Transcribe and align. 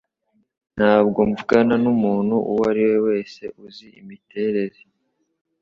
Ntabwo 0.75 1.19
mvugana 1.29 1.73
numuntu 1.83 2.35
uwo 2.49 2.61
ari 2.71 2.81
we 2.89 2.97
wese 3.07 3.43
uzi 3.65 3.87
imiterere. 4.01 4.79